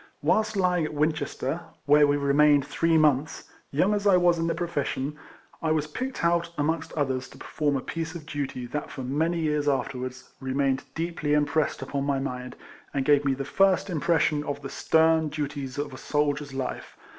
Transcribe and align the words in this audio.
Whilst 0.23 0.57
lying 0.57 0.83
at 0.83 0.95
Winches 0.95 1.35
ter 1.35 1.61
(where 1.85 2.07
we 2.07 2.17
remained 2.17 2.65
three 2.65 2.97
months), 2.97 3.43
young 3.69 3.93
as 3.93 4.07
I 4.07 4.17
was 4.17 4.39
in 4.39 4.47
the 4.47 4.55
profession,! 4.55 5.15
was 5.61 5.85
picked 5.85 6.25
out, 6.25 6.49
amongst 6.57 6.91
others, 6.93 7.29
to 7.29 7.37
perform 7.37 7.77
a 7.77 7.81
piece 7.81 8.15
of 8.15 8.25
duty 8.25 8.65
that, 8.65 8.89
for 8.89 9.03
many 9.03 9.37
years 9.39 9.69
afterwards, 9.69 10.31
re 10.39 10.53
mained 10.53 10.85
deeply 10.95 11.33
impressed 11.33 11.83
upon 11.83 12.03
my 12.05 12.17
mind, 12.17 12.55
and 12.95 13.05
gave 13.05 13.23
me 13.23 13.35
the 13.35 13.45
first 13.45 13.91
impression 13.91 14.43
of 14.43 14.63
the 14.63 14.71
stern 14.71 15.29
duties 15.29 15.77
of 15.77 15.93
a 15.93 15.99
soldier's 15.99 16.51
life. 16.51 16.97